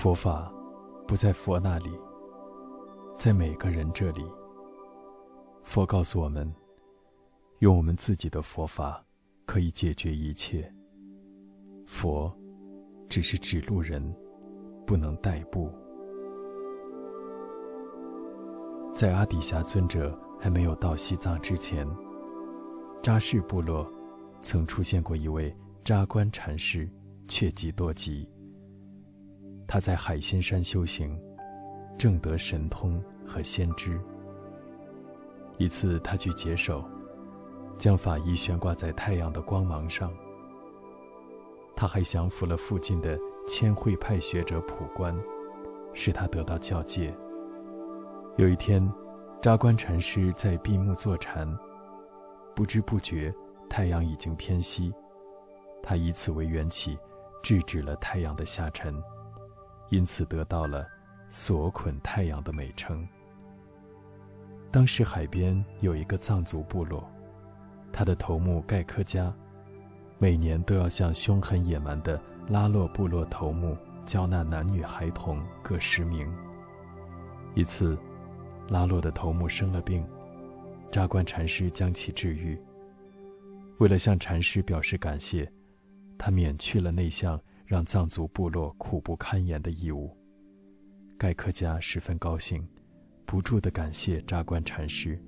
[0.00, 0.48] 佛法
[1.08, 1.90] 不在佛那里，
[3.18, 4.24] 在每个人这里。
[5.64, 6.54] 佛告诉我们，
[7.58, 9.04] 用我们自己的佛法
[9.44, 10.72] 可以解决一切。
[11.84, 12.32] 佛
[13.08, 14.14] 只是指路人，
[14.86, 15.68] 不能代步。
[18.94, 21.84] 在阿底峡尊者还没有到西藏之前，
[23.02, 23.84] 扎氏部落
[24.42, 26.88] 曾出现过一位扎关禅师，
[27.26, 28.30] 却极多吉。
[29.68, 31.16] 他在海心山修行，
[31.98, 34.00] 正得神通和先知。
[35.58, 36.82] 一次，他去解手，
[37.76, 40.10] 将法衣悬挂在太阳的光芒上。
[41.76, 45.14] 他还降服了附近的千惠派学者普关，
[45.92, 47.14] 使他得到教戒。
[48.38, 48.90] 有一天，
[49.42, 51.46] 扎关禅师在闭目坐禅，
[52.54, 53.34] 不知不觉，
[53.68, 54.94] 太阳已经偏西。
[55.82, 56.98] 他以此为缘起，
[57.42, 59.00] 制止了太阳的下沉，
[59.90, 60.86] 因此得到了
[61.30, 63.06] “锁捆太阳”的美称。
[64.70, 67.10] 当时海边有一个藏族部落，
[67.92, 69.32] 他的头目盖克加，
[70.18, 76.30] 每年都要向凶狠野蛮的拉洛部落头目交纳男女孩童各十名。
[77.54, 77.96] 一次，
[78.68, 80.06] 拉洛的头目生了病，
[80.90, 82.60] 扎关禅师将其治愈。
[83.78, 85.50] 为了向禅师表示感谢，
[86.18, 90.16] 他免去了那项让藏族部落苦不堪言的义务。
[91.18, 92.66] 盖克家十分高兴。
[93.26, 95.22] 不住地感谢扎关禅师，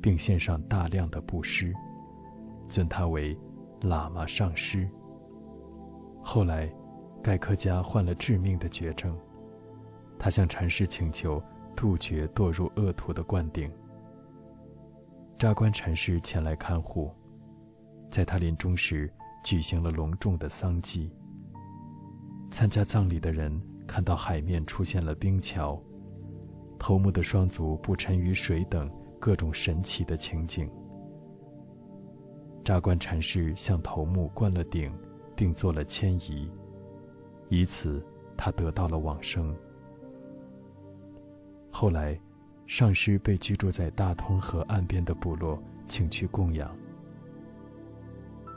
[0.00, 1.70] 并献上大量的布施，
[2.66, 3.38] 尊他为
[3.82, 4.88] 喇嘛上师。
[6.22, 6.72] 后来，
[7.22, 9.14] 盖克家患了致命的绝症，
[10.18, 11.42] 他向禅师请求
[11.76, 13.70] 杜绝堕入恶途的灌顶。
[15.38, 17.12] 扎关禅师前来看护，
[18.08, 19.12] 在他临终时
[19.44, 21.12] 举行了隆重的丧祭。
[22.52, 25.82] 参加葬礼的人看到海面出现了冰桥。
[26.78, 30.70] 头目的双足不沉于水等各种神奇的情景。
[32.62, 34.92] 扎关禅师向头目灌了顶，
[35.34, 36.50] 并做了迁移，
[37.48, 38.04] 以此
[38.36, 39.56] 他得到了往生。
[41.70, 42.20] 后来，
[42.66, 46.76] 上师被居住在大通河岸边的部落请去供养。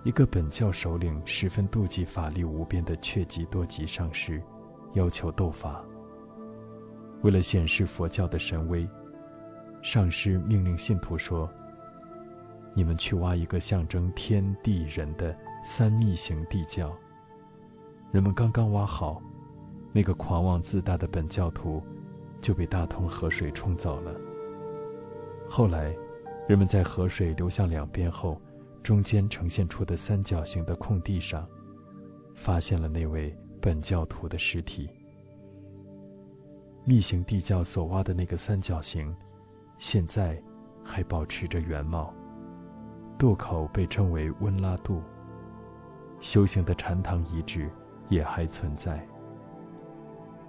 [0.06, 4.40] 一个本教首领十分妒忌法力无边的却吉多吉上师，
[4.94, 5.84] 要求斗法。
[7.24, 8.88] 为了显示佛教的神威，
[9.82, 11.50] 上师命令信徒说
[12.76, 16.96] ：“你们去挖一个象征天地人的三密形地窖。”
[18.14, 19.20] 人们刚刚挖好，
[19.92, 21.82] 那个狂妄自大的本教徒
[22.42, 24.14] 就被大通河水冲走了。
[25.50, 25.96] 后来，
[26.48, 28.40] 人们在河水流向两边后，
[28.86, 31.50] 中间呈现出的三角形的空地上，
[32.36, 34.88] 发现了那位本教徒的尸体。
[36.84, 39.12] 密行地窖所挖的那个三角形，
[39.80, 40.40] 现在
[40.84, 42.14] 还保持着原貌。
[43.18, 45.02] 渡口被称为温拉渡。
[46.22, 47.68] 修行的禅堂遗址
[48.08, 49.04] 也还存在。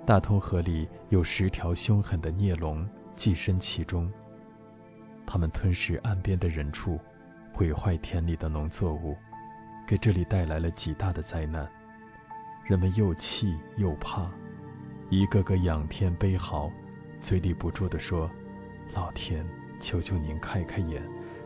[0.04, 4.12] 大通河里有十条凶狠的孽龙寄身其中，
[5.24, 7.00] 它们吞噬岸边的人畜，
[7.56, 9.16] 毁坏田里的农作物，
[9.86, 11.66] 给这里带来了极大的灾难。
[12.62, 14.30] 人们又气又怕。
[15.08, 16.70] 一个个仰天悲嚎，
[17.18, 18.30] 嘴里不住地说
[18.92, 19.42] ：“老天，
[19.80, 21.02] 求求您开开眼，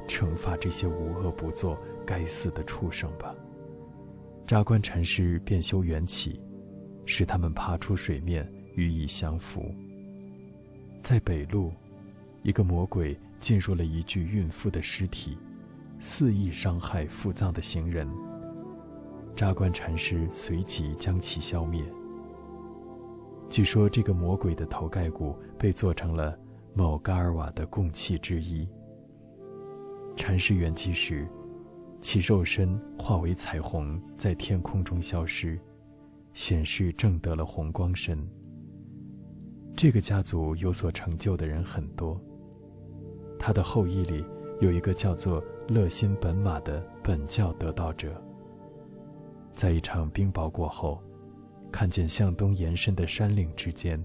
[0.09, 3.33] 惩罚这些无恶不作、该死的畜生吧！”
[4.49, 6.43] 扎关禅师便修缘起，
[7.07, 9.73] 使他们爬出水面予以降服。
[11.05, 11.73] 在北路，
[12.43, 15.39] 一个魔鬼进入了一具孕妇的尸体，
[16.01, 18.09] 肆意伤害赴葬的行人。
[19.37, 21.85] 扎关禅师随即将其消灭。
[23.49, 26.37] 据说这个魔鬼的头盖骨被做成了
[26.75, 28.67] 某嘎尔瓦的供器之一。
[30.17, 31.29] 禅师圆寂时，
[32.01, 35.59] 其肉身化为彩虹，在天空中消失，
[36.33, 38.27] 显示正得了红光身。
[39.77, 42.21] 这个家族有所成就的人很多。
[43.39, 44.25] 他的后裔里
[44.61, 48.21] 有一个叫做乐心本马的本教得道者。
[49.55, 51.01] 在一场冰雹过后。
[51.73, 54.05] 看见向东延伸的山岭之间，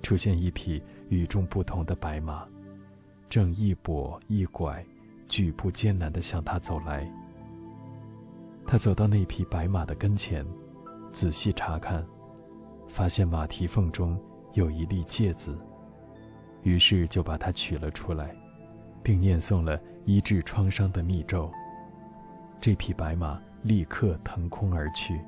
[0.00, 2.48] 出现一匹与众不同的白马，
[3.28, 4.82] 正一跛一拐，
[5.28, 7.06] 举步艰难地向他走来。
[8.66, 10.42] 他走到那匹白马的跟前，
[11.12, 12.02] 仔细查看，
[12.88, 14.18] 发现马蹄缝中
[14.54, 15.54] 有一粒芥子，
[16.62, 18.34] 于是就把它取了出来，
[19.02, 21.50] 并念诵了医治创伤的密咒。
[22.60, 25.20] 这匹白马立刻腾空而去。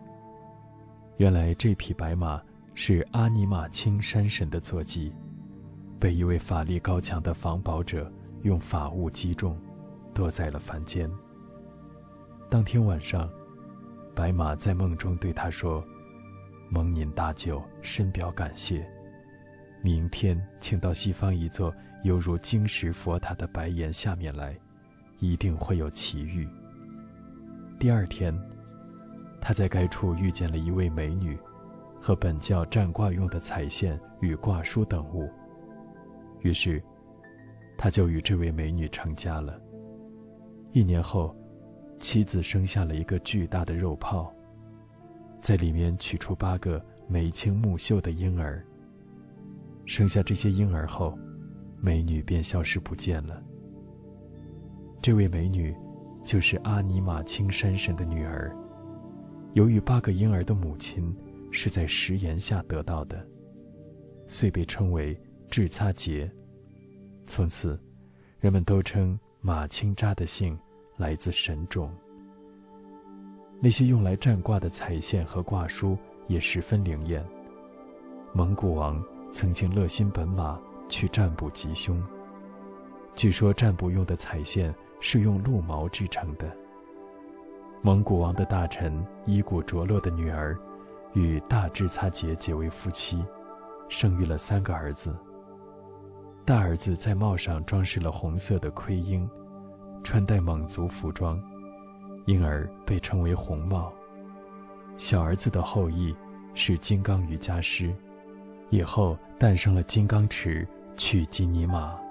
[1.17, 2.43] 原来这匹白马
[2.75, 5.15] 是阿尼玛卿山神的坐骑，
[6.01, 8.11] 被一位法力高强的防宝者
[8.43, 9.57] 用法物击中，
[10.15, 11.11] 堕在了凡间。
[12.51, 13.31] 当天晚上，
[14.15, 15.83] 白马在梦中对他说
[16.69, 18.87] ：“蒙您大救，深表感谢。
[19.83, 24.59] 明天请到西方一座犹如晶石佛塔的白岩下面来，
[25.19, 26.49] 一定会有奇遇。”
[27.79, 28.39] 第二天，
[29.41, 31.39] 他在该处遇见了一位美女。
[32.05, 35.31] 和本教占卦用的彩线与卦书等物。
[36.41, 36.83] 于是，
[37.79, 39.57] 他就与这位美女成家了。
[40.73, 41.33] 一年后，
[42.01, 44.35] 妻子生下了一个巨大的肉泡，
[45.41, 48.67] 在里面取出八个眉清目秀的婴儿。
[49.87, 51.17] 生下这些婴儿后，
[51.83, 53.43] 美女便消失不见了。
[55.03, 55.77] 这位美女，
[56.25, 58.57] 就是阿尼玛青山神的女儿。
[59.53, 61.15] 由于八个婴儿的母亲。
[61.55, 63.23] 是在食盐下得到的，
[64.27, 65.15] 遂被称为
[65.51, 66.33] 智擦节。
[67.27, 67.79] 从此，
[68.41, 70.59] 人们都称马青扎的姓
[70.97, 71.93] 来自神种。
[73.61, 75.95] 那些用来占卦的彩线和卦书
[76.27, 77.23] 也十分灵验。
[78.33, 80.59] 蒙古王曾经乐心本马
[80.93, 82.01] 去占卜吉凶，
[83.17, 86.55] 据说占卜用的彩线是用鹿毛制成的。
[87.81, 90.57] 蒙古王的大臣伊古卓洛的女儿。
[91.15, 93.23] 与大智擦杰结为夫妻，
[93.91, 95.15] 生育了三个儿子。
[96.43, 99.29] 大儿子在帽上装饰了红色的盔缨，
[100.03, 101.39] 穿戴蒙族服装，
[102.25, 103.93] 因而被称为红帽。
[104.97, 106.17] 小儿子的后裔
[106.55, 107.95] 是金刚瑜伽师，
[108.71, 110.67] 以后诞生了金刚池、
[110.97, 112.02] 去基尼玛。